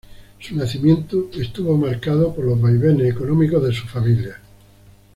[0.39, 4.35] Su nacimiento estuvo marcado por los vaivenes económicos de su familia.